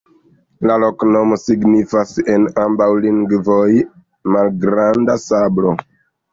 [0.69, 3.69] La loknomo signifas en ambaŭ lingvoj:
[4.39, 5.79] malgranda sablo.